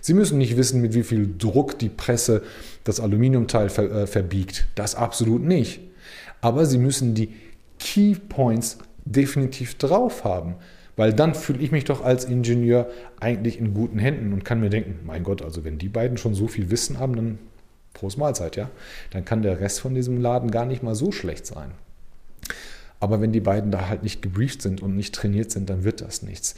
Sie 0.00 0.14
müssen 0.14 0.38
nicht 0.38 0.56
wissen, 0.56 0.80
mit 0.80 0.94
wie 0.94 1.02
viel 1.02 1.34
Druck 1.36 1.78
die 1.78 1.88
Presse 1.88 2.42
das 2.84 3.00
Aluminiumteil 3.00 3.70
ver, 3.70 3.90
äh, 3.90 4.06
verbiegt. 4.06 4.68
Das 4.76 4.94
absolut 4.94 5.42
nicht. 5.42 5.80
Aber 6.42 6.66
sie 6.66 6.78
müssen 6.78 7.14
die 7.14 7.30
Key 7.80 8.14
Points 8.14 8.78
definitiv 9.04 9.76
drauf 9.76 10.24
haben. 10.24 10.54
Weil 10.96 11.12
dann 11.12 11.34
fühle 11.34 11.60
ich 11.60 11.72
mich 11.72 11.84
doch 11.84 12.04
als 12.04 12.24
Ingenieur 12.24 12.88
eigentlich 13.18 13.58
in 13.58 13.72
guten 13.72 13.98
Händen 13.98 14.32
und 14.32 14.44
kann 14.44 14.60
mir 14.60 14.70
denken, 14.70 15.00
mein 15.06 15.24
Gott, 15.24 15.42
also 15.42 15.64
wenn 15.64 15.78
die 15.78 15.88
beiden 15.88 16.18
schon 16.18 16.34
so 16.34 16.48
viel 16.48 16.70
Wissen 16.70 16.98
haben, 16.98 17.16
dann 17.16 17.38
Prost 17.94 18.18
Mahlzeit, 18.18 18.56
ja. 18.56 18.70
Dann 19.10 19.24
kann 19.24 19.42
der 19.42 19.60
Rest 19.60 19.80
von 19.80 19.94
diesem 19.94 20.20
Laden 20.20 20.50
gar 20.50 20.66
nicht 20.66 20.82
mal 20.82 20.94
so 20.94 21.12
schlecht 21.12 21.46
sein. 21.46 21.72
Aber 23.00 23.20
wenn 23.20 23.32
die 23.32 23.40
beiden 23.40 23.70
da 23.70 23.88
halt 23.88 24.02
nicht 24.02 24.22
gebrieft 24.22 24.62
sind 24.62 24.80
und 24.80 24.96
nicht 24.96 25.14
trainiert 25.14 25.50
sind, 25.50 25.68
dann 25.68 25.82
wird 25.82 26.00
das 26.00 26.22
nichts. 26.22 26.54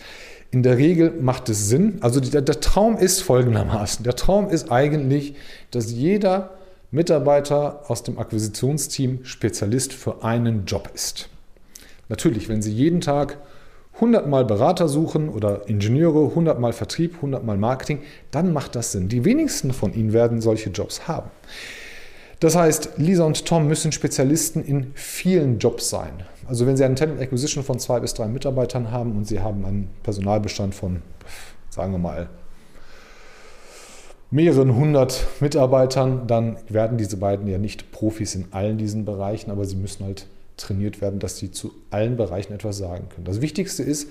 In 0.51 0.63
der 0.63 0.77
Regel 0.77 1.13
macht 1.21 1.49
es 1.49 1.69
Sinn. 1.69 1.99
Also 2.03 2.21
der, 2.21 2.43
der 2.43 2.61
Traum 2.61 2.99
ist 2.99 3.23
folgendermaßen. 3.23 4.05
Der 4.05 4.15
Traum 4.15 4.51
ist 4.51 4.71
eigentlich, 4.71 5.37
dass 5.71 5.91
jeder 5.91 6.51
Mitarbeiter 6.91 7.91
aus 7.91 8.03
dem 8.03 8.19
Akquisitionsteam 8.19 9.25
Spezialist 9.25 9.95
für 9.95 10.23
einen 10.23 10.67
Job 10.67 10.91
ist. 10.95 11.31
Natürlich, 12.09 12.49
wenn 12.49 12.63
Sie 12.63 12.73
jeden 12.73 13.01
Tag 13.01 13.39
100 13.97 14.27
Mal 14.27 14.45
Berater 14.45 14.89
suchen 14.89 15.29
oder 15.29 15.69
Ingenieure, 15.69 16.29
100 16.29 16.59
Mal 16.59 16.73
Vertrieb, 16.73 17.17
100 17.17 17.45
Mal 17.45 17.57
Marketing, 17.57 18.01
dann 18.31 18.53
macht 18.53 18.75
das 18.75 18.93
Sinn. 18.93 19.09
Die 19.09 19.25
wenigsten 19.25 19.73
von 19.73 19.95
Ihnen 19.95 20.13
werden 20.13 20.41
solche 20.41 20.71
Jobs 20.71 21.07
haben. 21.07 21.31
Das 22.41 22.57
heißt, 22.57 22.99
Lisa 22.99 23.25
und 23.25 23.47
Tom 23.47 23.69
müssen 23.69 23.93
Spezialisten 23.93 24.65
in 24.65 24.91
vielen 24.95 25.59
Jobs 25.59 25.89
sein. 25.89 26.25
Also 26.47 26.67
wenn 26.67 26.77
Sie 26.77 26.85
einen 26.85 26.97
Talent 26.97 27.21
Acquisition 27.21 27.63
von 27.63 27.79
zwei 27.79 28.01
bis 28.01 28.15
drei 28.15 28.27
Mitarbeitern 28.27 28.91
haben 28.91 29.17
und 29.17 29.27
Sie 29.27 29.41
haben 29.41 29.65
einen 29.65 29.91
Personalbestand 30.03 30.75
von, 30.75 31.01
sagen 31.71 31.93
wir 31.93 31.99
mal, 31.99 32.29
mehreren 34.35 34.75
hundert 34.75 35.27
Mitarbeitern, 35.39 36.27
dann 36.27 36.57
werden 36.69 36.99
diese 36.99 37.17
beiden 37.17 37.47
ja 37.47 37.59
nicht 37.59 37.93
Profis 37.93 38.35
in 38.35 38.47
allen 38.51 38.79
diesen 38.79 39.05
Bereichen, 39.05 39.53
aber 39.53 39.65
sie 39.65 39.77
müssen 39.77 40.05
halt 40.05 40.27
trainiert 40.57 41.01
werden, 41.01 41.19
dass 41.19 41.37
sie 41.37 41.51
zu 41.51 41.73
allen 41.91 42.17
Bereichen 42.17 42.53
etwas 42.53 42.79
sagen 42.79 43.09
können. 43.09 43.25
Das 43.25 43.41
Wichtigste 43.41 43.83
ist, 43.83 44.09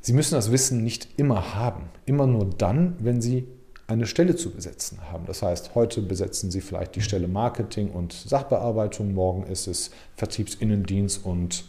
sie 0.00 0.12
müssen 0.12 0.34
das 0.34 0.52
Wissen 0.52 0.82
nicht 0.82 1.08
immer 1.16 1.54
haben. 1.54 1.90
Immer 2.04 2.26
nur 2.26 2.46
dann, 2.46 2.96
wenn 3.00 3.20
sie 3.20 3.46
eine 3.88 4.06
Stelle 4.06 4.34
zu 4.34 4.50
besetzen 4.50 4.98
haben. 5.12 5.26
Das 5.26 5.42
heißt, 5.42 5.74
heute 5.74 6.02
besetzen 6.02 6.50
Sie 6.50 6.60
vielleicht 6.60 6.96
die 6.96 7.02
Stelle 7.02 7.28
Marketing 7.28 7.90
und 7.90 8.12
Sachbearbeitung, 8.12 9.14
morgen 9.14 9.44
ist 9.44 9.68
es 9.68 9.90
Vertriebsinnendienst 10.16 11.24
und 11.24 11.64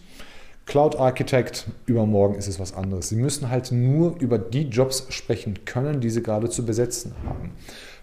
Cloud 0.65 0.98
Architect, 0.98 1.67
übermorgen 1.86 2.36
ist 2.36 2.48
es 2.48 2.60
was 2.60 2.74
anderes. 2.74 3.10
Sie 3.10 3.15
müssen 3.15 3.50
halt 3.50 3.72
nur 3.72 4.19
über 4.19 4.38
die 4.38 4.63
Jobs 4.63 5.05
sprechen 5.10 5.63
können, 5.63 6.01
die 6.01 6.10
Sie 6.10 6.22
gerade 6.22 6.50
zu 6.50 6.65
besetzen 6.65 7.13
haben. 7.24 7.51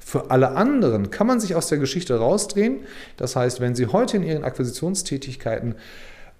Für 0.05 0.31
alle 0.31 0.51
anderen 0.51 1.11
kann 1.11 1.27
man 1.27 1.41
sich 1.41 1.55
aus 1.55 1.69
der 1.69 1.79
Geschichte 1.79 2.17
rausdrehen. 2.19 2.81
Das 3.17 3.37
heißt, 3.37 3.61
wenn 3.61 3.75
Sie 3.75 3.87
heute 3.87 4.19
in 4.19 4.23
Ihren 4.23 4.45
Akquisitionstätigkeiten 4.45 5.77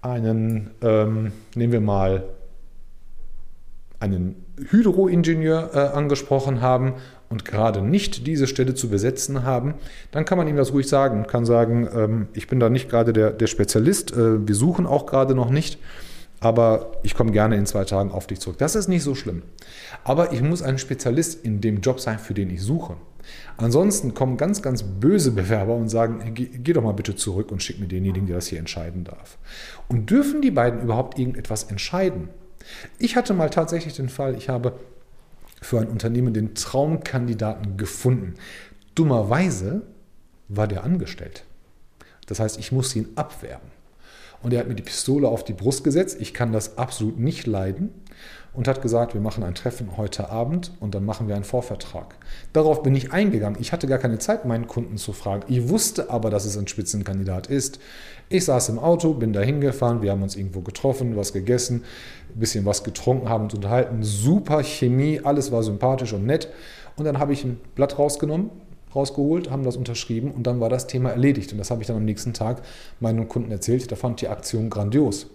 einen, 0.03 0.71
ähm, 0.83 1.33
nehmen 1.55 1.73
wir 1.73 1.81
mal, 1.81 2.25
einen 4.01 4.45
Hydroingenieur 4.69 5.71
äh, 5.73 5.79
angesprochen 5.79 6.61
haben 6.61 6.95
und 7.31 7.47
gerade 7.47 7.81
nicht 7.81 8.27
diese 8.27 8.47
Stelle 8.47 8.75
zu 8.75 8.91
besetzen 8.91 9.45
haben, 9.45 9.75
dann 10.11 10.27
kann 10.27 10.37
man 10.37 10.47
ihm 10.47 10.57
das 10.57 10.75
ruhig 10.75 10.87
sagen. 10.87 11.27
Kann 11.27 11.47
sagen, 11.47 11.89
ähm, 11.95 12.29
ich 12.35 12.49
bin 12.49 12.61
da 12.61 12.69
nicht 12.69 12.91
gerade 12.91 13.15
der, 13.15 13.31
der 13.31 13.47
Spezialist, 13.47 14.13
äh, 14.13 14.47
wir 14.47 14.55
suchen 14.55 14.87
auch 14.87 15.07
gerade 15.07 15.35
noch 15.35 15.49
nicht 15.49 15.79
aber 16.41 16.93
ich 17.03 17.15
komme 17.15 17.33
gerne 17.33 17.57
in 17.57 17.65
zwei 17.65 17.85
Tagen 17.85 18.11
auf 18.11 18.27
dich 18.27 18.39
zurück. 18.39 18.59
Das 18.59 18.75
ist 18.75 18.87
nicht 18.87 19.03
so 19.03 19.15
schlimm. 19.15 19.43
Aber 20.03 20.33
ich 20.35 20.43
muss 20.43 20.61
ein 20.61 20.77
Spezialist 20.77 21.43
in 21.43 21.63
dem 21.63 21.81
Job 21.81 22.01
sein, 22.01 22.19
für 22.19 22.35
den 22.35 22.51
ich 22.51 22.63
suche. 22.63 22.97
Ansonsten 23.57 24.15
kommen 24.15 24.37
ganz, 24.37 24.63
ganz 24.63 24.83
böse 24.83 25.31
Bewerber 25.31 25.75
und 25.75 25.89
sagen, 25.89 26.35
geh, 26.35 26.47
geh 26.47 26.73
doch 26.73 26.83
mal 26.83 26.93
bitte 26.93 27.15
zurück 27.15 27.53
und 27.53 27.63
schick 27.63 27.79
mir 27.79 27.87
denjenigen, 27.87 28.27
der 28.27 28.37
das 28.37 28.49
hier 28.49 28.59
entscheiden 28.59 29.05
darf. 29.05 29.39
Und 29.89 30.11
dürfen 30.11 30.43
die 30.43 30.51
beiden 30.51 30.83
überhaupt 30.83 31.19
irgendetwas 31.19 31.65
entscheiden? 31.65 32.29
Ich 32.99 33.17
hatte 33.17 33.35
mal 33.35 33.51
tatsächlich 33.51 33.95
den 33.95 34.09
Fall, 34.09 34.35
ich 34.37 34.49
habe 34.49 34.75
für 35.61 35.81
ein 35.81 35.89
Unternehmen 35.89 36.35
den 36.35 36.55
Traumkandidaten 36.55 37.77
gefunden. 37.77 38.35
Dummerweise 38.95 39.83
war 40.49 40.69
der 40.69 40.85
angestellt. 40.85 41.45
Das 42.27 42.41
heißt, 42.41 42.59
ich 42.59 42.73
musste 42.73 42.99
ihn 42.99 43.09
abwerben. 43.17 43.71
Und 44.43 44.53
er 44.53 44.61
hat 44.61 44.69
mir 44.69 44.75
die 44.75 44.83
Pistole 44.83 45.27
auf 45.27 45.43
die 45.43 45.55
Brust 45.55 45.85
gesetzt. 45.85 46.19
Ich 46.21 46.35
kann 46.35 46.53
das 46.53 46.77
absolut 46.77 47.19
nicht 47.19 47.47
leiden. 47.47 47.91
Und 48.53 48.69
hat 48.69 48.83
gesagt, 48.83 49.15
wir 49.15 49.21
machen 49.21 49.43
ein 49.43 49.57
Treffen 49.57 49.97
heute 49.97 50.31
Abend 50.31 50.71
und 50.79 50.95
dann 50.95 51.05
machen 51.05 51.27
wir 51.27 51.35
einen 51.35 51.43
Vorvertrag. 51.43 52.15
Darauf 52.53 52.85
bin 52.85 52.95
ich 52.95 53.13
eingegangen. 53.13 53.61
Ich 53.61 53.73
hatte 53.73 53.89
gar 53.89 53.99
keine 53.99 54.19
Zeit, 54.19 54.45
meinen 54.45 54.69
Kunden 54.69 54.97
zu 54.97 55.13
fragen. 55.13 55.43
Ich 55.49 55.69
wusste 55.69 56.09
aber, 56.09 56.31
dass 56.31 56.45
es 56.45 56.57
ein 56.57 56.69
Spitzenkandidat 56.69 57.49
ist. 57.49 57.81
Ich 58.29 58.45
saß 58.45 58.69
im 58.69 58.79
Auto, 58.79 59.15
bin 59.15 59.33
da 59.33 59.41
hingefahren, 59.41 60.03
wir 60.03 60.13
haben 60.13 60.23
uns 60.23 60.37
irgendwo 60.37 60.61
getroffen, 60.61 61.17
was 61.17 61.33
gegessen, 61.33 61.83
ein 62.35 62.39
bisschen 62.39 62.65
was 62.65 62.85
getrunken, 62.85 63.29
haben 63.29 63.45
uns 63.45 63.55
unterhalten. 63.55 64.03
Super 64.03 64.63
Chemie, 64.63 65.21
alles 65.23 65.51
war 65.51 65.65
sympathisch 65.65 66.13
und 66.13 66.25
nett. 66.25 66.49
Und 66.97 67.05
dann 67.07 67.19
habe 67.19 67.33
ich 67.33 67.45
ein 67.45 67.61
Blatt 67.75 67.99
rausgenommen, 67.99 68.51
rausgeholt, 68.95 69.51
haben 69.51 69.65
das 69.65 69.77
unterschrieben 69.77 70.31
und 70.31 70.47
dann 70.47 70.61
war 70.61 70.69
das 70.69 70.87
Thema 70.87 71.11
erledigt. 71.11 71.53
Und 71.53 71.59
das 71.59 71.71
habe 71.71 71.83
ich 71.83 71.89
dann 71.89 71.97
am 71.97 72.05
nächsten 72.05 72.33
Tag 72.33 72.63
meinen 73.01 73.29
Kunden 73.29 73.51
erzählt. 73.51 73.91
Der 73.91 73.97
fand 73.97 74.21
die 74.21 74.29
Aktion 74.29 74.71
grandios. 74.71 75.27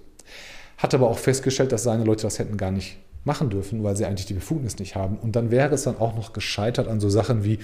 Hat 0.79 0.93
aber 0.93 1.09
auch 1.09 1.17
festgestellt, 1.17 1.73
dass 1.73 1.83
seine 1.83 2.05
Leute 2.05 2.23
das 2.23 2.39
hätten 2.39 2.57
gar 2.57 2.71
nicht 2.71 2.97
machen 3.25 3.49
dürfen, 3.49 3.83
weil 3.83 3.97
sie 3.97 4.05
eigentlich 4.05 4.25
die 4.25 4.33
Befugnis 4.33 4.79
nicht 4.79 4.95
haben. 4.95 5.17
Und 5.17 5.35
dann 5.35 5.51
wäre 5.51 5.75
es 5.75 5.83
dann 5.83 5.97
auch 5.97 6.15
noch 6.15 6.31
gescheitert 6.31 6.87
an 6.87 7.01
so 7.01 7.09
Sachen 7.09 7.43
wie, 7.43 7.59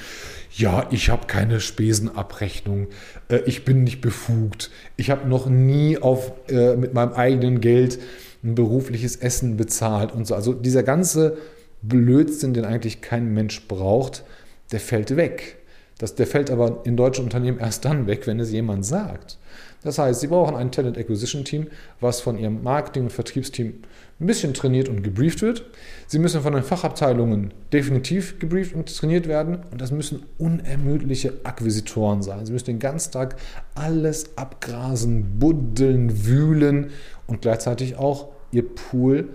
ja, 0.52 0.86
ich 0.92 1.10
habe 1.10 1.28
keine 1.28 1.62
Spesenabrechnung, 1.62 2.88
äh, 3.30 3.40
ich 3.46 3.64
bin 3.64 3.86
nicht 3.86 4.02
befugt, 4.02 4.70
ich 4.98 5.10
habe 5.12 5.30
noch 5.30 5.48
nie 5.48 5.98
auf, 5.98 6.34
äh, 6.50 6.76
mit 6.76 6.94
meinem 6.94 7.14
eigenen 7.14 7.62
Geld 7.62 8.00
ein 8.44 8.54
berufliches 8.54 9.16
Essen 9.16 9.56
bezahlt 9.56 10.12
und 10.12 10.28
so. 10.28 10.36
Also 10.36 10.54
dieser 10.54 10.84
ganze 10.84 11.38
Blödsinn, 11.82 12.54
den 12.54 12.66
eigentlich 12.66 13.00
kein 13.00 13.34
Mensch 13.34 13.66
braucht, 13.68 14.26
der 14.74 14.82
fällt 14.82 15.16
weg. 15.16 15.58
Das, 15.98 16.16
der 16.16 16.28
fällt 16.28 16.52
aber 16.52 16.82
in 16.84 16.98
deutschen 16.98 17.24
Unternehmen 17.24 17.60
erst 17.60 17.86
dann 17.86 18.06
weg, 18.08 18.28
wenn 18.28 18.40
es 18.40 18.52
jemand 18.52 18.86
sagt. 18.86 19.38
Das 19.82 20.00
heißt, 20.00 20.20
Sie 20.20 20.28
brauchen 20.28 20.56
ein 20.56 20.72
Talent 20.72 20.98
Acquisition 20.98 21.46
Team, 21.46 21.68
was 22.02 22.20
von 22.20 22.38
Ihrem 22.38 22.64
Marketing- 22.64 23.04
und 23.04 23.12
Vertriebsteam 23.12 23.84
ein 24.20 24.26
bisschen 24.26 24.54
trainiert 24.54 24.90
und 24.90 25.04
gebrieft 25.04 25.42
wird. 25.42 25.66
Sie 26.08 26.20
müssen 26.20 26.42
von 26.42 26.54
den 26.54 26.64
Fachabteilungen 26.64 27.54
definitiv 27.72 28.40
gebrieft 28.40 28.74
und 28.74 28.94
trainiert 28.94 29.28
werden. 29.28 29.60
Und 29.72 29.80
das 29.80 29.92
müssen 29.92 30.24
unermüdliche 30.38 31.34
Akquisitoren 31.44 32.24
sein. 32.24 32.46
Sie 32.46 32.52
müssen 32.52 32.66
den 32.66 32.80
ganzen 32.80 33.12
Tag 33.12 33.36
alles 33.76 34.38
abgrasen, 34.38 35.38
buddeln, 35.38 36.26
wühlen 36.26 36.92
und 37.28 37.42
gleichzeitig 37.42 37.98
auch 37.98 38.30
Ihr 38.52 38.68
Pool 38.68 39.30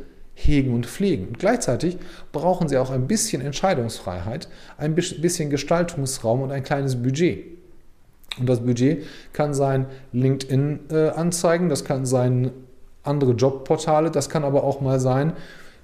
hegen 0.46 0.74
und 0.74 0.86
pflegen. 0.86 1.28
Und 1.28 1.38
gleichzeitig 1.38 1.98
brauchen 2.32 2.68
sie 2.68 2.78
auch 2.78 2.90
ein 2.90 3.06
bisschen 3.06 3.42
Entscheidungsfreiheit, 3.42 4.48
ein 4.78 4.94
bisschen 4.94 5.50
Gestaltungsraum 5.50 6.42
und 6.42 6.50
ein 6.50 6.62
kleines 6.62 7.02
Budget. 7.02 7.44
Und 8.38 8.48
das 8.48 8.60
Budget 8.60 9.04
kann 9.32 9.54
sein 9.54 9.86
LinkedIn-Anzeigen, 10.12 11.68
das 11.68 11.84
kann 11.84 12.06
sein 12.06 12.52
andere 13.02 13.32
Jobportale, 13.32 14.10
das 14.10 14.28
kann 14.28 14.44
aber 14.44 14.64
auch 14.64 14.80
mal 14.80 15.00
sein, 15.00 15.32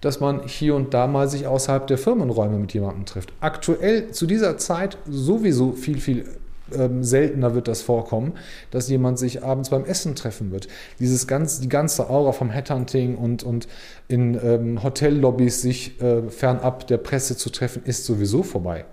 dass 0.01 0.21
man 0.21 0.47
hier 0.47 0.75
und 0.75 0.95
da 0.95 1.07
mal 1.07 1.29
sich 1.29 1.47
außerhalb 1.47 1.87
der 1.87 1.99
Firmenräume 1.99 2.59
mit 2.59 2.73
jemandem 2.73 3.07
trifft. 3.07 3.33
Aktuell 3.41 4.11
zu 4.11 4.27
dieser 4.27 4.59
Zeit 4.59 4.99
sowieso 5.07 5.73
viel, 5.73 5.99
viel 5.99 6.25
ähm, 6.75 7.03
seltener 7.05 7.55
wird 7.55 7.69
das 7.69 7.83
vorkommen, 7.83 8.35
dass 8.71 8.89
jemand 8.89 9.19
sich 9.19 9.43
abends 9.43 9.71
beim 9.71 9.85
Essen 9.85 10.15
treffen 10.15 10.51
wird. 10.51 10.69
Dieses 10.99 11.27
ganz, 11.27 11.61
die 11.61 11.69
ganze 11.69 12.11
Aura 12.11 12.33
vom 12.33 12.51
Headhunting 12.51 13.17
und, 13.17 13.43
und 13.43 13.69
in 14.09 14.39
ähm, 14.43 14.83
Hotellobbys 14.83 15.63
sich 15.63 16.01
äh, 16.01 16.29
fernab 16.31 16.87
der 16.87 16.99
Presse 16.99 17.37
zu 17.37 17.51
treffen, 17.51 17.83
ist 17.85 18.05
sowieso 18.05 18.43
vorbei. 18.43 18.85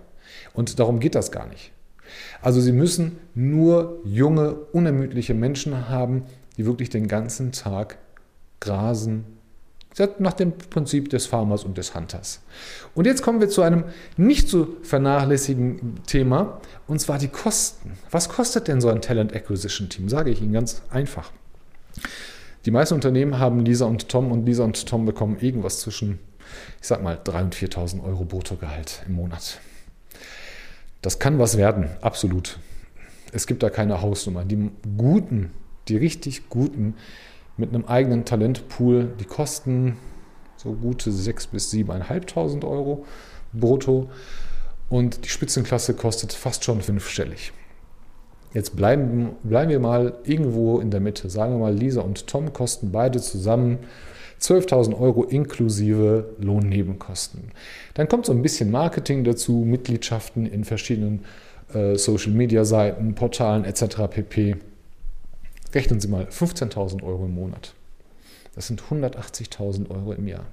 Und 0.53 0.79
darum 0.79 0.99
geht 0.99 1.15
das 1.15 1.31
gar 1.31 1.47
nicht. 1.47 1.71
Also 2.41 2.61
Sie 2.61 2.73
müssen 2.73 3.17
nur 3.33 4.01
junge, 4.03 4.53
unermüdliche 4.53 5.33
Menschen 5.33 5.89
haben, 5.89 6.23
die 6.57 6.65
wirklich 6.65 6.89
den 6.89 7.07
ganzen 7.07 7.51
Tag 7.51 7.97
grasen, 8.59 9.25
nach 10.19 10.33
dem 10.33 10.57
Prinzip 10.57 11.09
des 11.09 11.27
Farmers 11.27 11.63
und 11.63 11.77
des 11.77 11.93
Hunters. 11.95 12.41
Und 12.95 13.05
jetzt 13.05 13.21
kommen 13.21 13.39
wir 13.39 13.49
zu 13.49 13.61
einem 13.61 13.85
nicht 14.17 14.49
zu 14.49 14.77
vernachlässigen 14.81 16.01
Thema, 16.05 16.59
und 16.87 16.99
zwar 16.99 17.19
die 17.19 17.27
Kosten. 17.27 17.91
Was 18.11 18.29
kostet 18.29 18.67
denn 18.67 18.81
so 18.81 18.89
ein 18.89 19.01
Talent 19.01 19.35
Acquisition 19.35 19.89
Team? 19.89 20.09
Sage 20.09 20.31
ich 20.31 20.41
Ihnen 20.41 20.53
ganz 20.53 20.81
einfach. 20.89 21.31
Die 22.65 22.71
meisten 22.71 22.95
Unternehmen 22.95 23.39
haben 23.39 23.65
Lisa 23.65 23.85
und 23.85 24.09
Tom 24.09 24.31
und 24.31 24.45
Lisa 24.45 24.63
und 24.63 24.87
Tom 24.87 25.05
bekommen 25.05 25.37
irgendwas 25.39 25.81
zwischen, 25.81 26.19
ich 26.81 26.87
sag 26.87 27.03
mal, 27.03 27.17
3.000 27.17 27.43
und 27.43 27.55
4.000 27.55 28.03
Euro 28.03 28.23
Bruttogehalt 28.23 29.03
im 29.07 29.15
Monat. 29.15 29.59
Das 31.01 31.19
kann 31.19 31.37
was 31.39 31.57
werden, 31.57 31.89
absolut. 32.01 32.57
Es 33.33 33.47
gibt 33.47 33.61
da 33.63 33.69
keine 33.69 34.01
Hausnummer. 34.01 34.45
Die 34.45 34.71
guten, 34.97 35.51
die 35.89 35.97
richtig 35.97 36.49
guten 36.49 36.95
mit 37.57 37.73
einem 37.73 37.85
eigenen 37.85 38.25
Talentpool, 38.25 39.13
die 39.19 39.25
kosten 39.25 39.97
so 40.57 40.73
gute 40.73 41.11
6.000 41.11 41.47
bis 41.51 41.71
7.500 41.73 42.67
Euro 42.67 43.05
brutto 43.51 44.09
und 44.89 45.25
die 45.25 45.29
Spitzenklasse 45.29 45.93
kostet 45.93 46.33
fast 46.33 46.63
schon 46.63 46.81
fünfstellig. 46.81 47.51
Jetzt 48.53 48.75
bleiben, 48.75 49.31
bleiben 49.43 49.71
wir 49.71 49.79
mal 49.79 50.13
irgendwo 50.23 50.79
in 50.79 50.91
der 50.91 50.99
Mitte. 50.99 51.29
Sagen 51.29 51.53
wir 51.53 51.59
mal, 51.59 51.73
Lisa 51.73 52.01
und 52.01 52.27
Tom 52.27 52.53
kosten 52.53 52.91
beide 52.91 53.19
zusammen 53.19 53.79
12.000 54.39 54.99
Euro 54.99 55.23
inklusive 55.23 56.35
Lohnnebenkosten. 56.37 57.51
Dann 57.95 58.07
kommt 58.07 58.25
so 58.25 58.33
ein 58.33 58.41
bisschen 58.41 58.69
Marketing 58.69 59.23
dazu, 59.23 59.63
Mitgliedschaften 59.65 60.45
in 60.45 60.65
verschiedenen 60.65 61.25
äh, 61.73 61.95
Social-Media-Seiten, 61.95 63.15
Portalen 63.15 63.63
etc. 63.65 64.07
pp. 64.09 64.57
Rechnen 65.73 65.99
Sie 65.99 66.07
mal 66.07 66.25
15.000 66.25 67.03
Euro 67.03 67.25
im 67.25 67.33
Monat. 67.33 67.73
Das 68.55 68.67
sind 68.67 68.83
180.000 68.83 69.89
Euro 69.89 70.13
im 70.13 70.27
Jahr. 70.27 70.45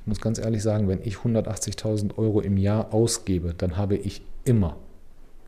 Ich 0.00 0.06
muss 0.06 0.20
ganz 0.20 0.38
ehrlich 0.38 0.62
sagen, 0.62 0.88
wenn 0.88 1.00
ich 1.02 1.16
180.000 1.16 2.18
Euro 2.18 2.40
im 2.40 2.56
Jahr 2.56 2.92
ausgebe, 2.92 3.54
dann 3.56 3.76
habe 3.76 3.96
ich 3.96 4.22
immer, 4.44 4.76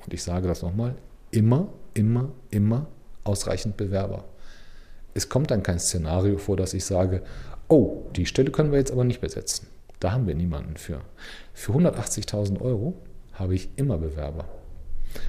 und 0.04 0.14
ich 0.14 0.22
sage 0.22 0.48
das 0.48 0.62
nochmal, 0.62 0.94
immer, 1.30 1.68
immer, 1.94 2.30
immer 2.50 2.86
ausreichend 3.24 3.76
Bewerber. 3.76 4.24
Es 5.14 5.28
kommt 5.28 5.50
dann 5.50 5.62
kein 5.62 5.78
Szenario 5.78 6.38
vor, 6.38 6.56
dass 6.56 6.72
ich 6.72 6.84
sage, 6.84 7.22
oh, 7.68 8.04
die 8.16 8.26
Stelle 8.26 8.50
können 8.50 8.72
wir 8.72 8.78
jetzt 8.78 8.92
aber 8.92 9.04
nicht 9.04 9.20
besetzen. 9.20 9.66
Da 10.00 10.12
haben 10.12 10.26
wir 10.26 10.34
niemanden 10.34 10.76
für. 10.76 11.00
Für 11.52 11.72
180.000 11.72 12.60
Euro 12.60 12.94
habe 13.34 13.54
ich 13.54 13.68
immer 13.76 13.98
Bewerber. 13.98 14.46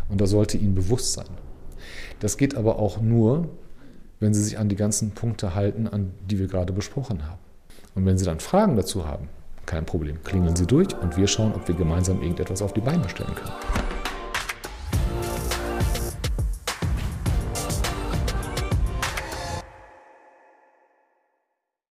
Und 0.09 0.21
das 0.21 0.29
sollte 0.29 0.57
Ihnen 0.57 0.75
bewusst 0.75 1.13
sein. 1.13 1.27
Das 2.19 2.37
geht 2.37 2.55
aber 2.55 2.79
auch 2.79 3.01
nur, 3.01 3.49
wenn 4.20 4.34
Sie 4.34 4.43
sich 4.43 4.58
an 4.58 4.70
die 4.70 4.75
ganzen 4.75 5.12
Punkte 5.12 5.55
halten, 5.55 5.88
an 5.88 6.12
die 6.29 6.39
wir 6.39 6.48
gerade 6.48 6.74
besprochen 6.74 7.27
haben. 7.27 7.39
Und 7.96 8.05
wenn 8.05 8.17
Sie 8.17 8.25
dann 8.25 8.39
Fragen 8.39 8.75
dazu 8.75 9.05
haben, 9.05 9.29
kein 9.65 9.86
Problem, 9.86 10.24
klingeln 10.24 10.55
Sie 10.55 10.65
durch 10.65 10.96
und 11.01 11.17
wir 11.17 11.27
schauen, 11.27 11.53
ob 11.53 11.67
wir 11.67 11.75
gemeinsam 11.75 12.22
irgendetwas 12.22 12.62
auf 12.62 12.74
die 12.74 12.82
Beine 12.82 13.08
stellen 13.10 13.36
können. 13.36 13.82